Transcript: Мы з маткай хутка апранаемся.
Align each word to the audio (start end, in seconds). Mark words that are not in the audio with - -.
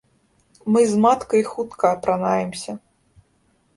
Мы 0.75 0.81
з 0.93 1.01
маткай 1.03 1.43
хутка 1.51 1.85
апранаемся. 1.99 2.71